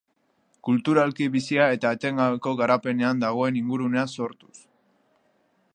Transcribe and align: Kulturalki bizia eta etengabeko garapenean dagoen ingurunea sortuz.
Kulturalki 0.67 1.27
bizia 1.35 1.67
eta 1.77 1.91
etengabeko 1.97 2.55
garapenean 2.63 3.21
dagoen 3.25 3.61
ingurunea 3.61 4.07
sortuz. 4.19 4.55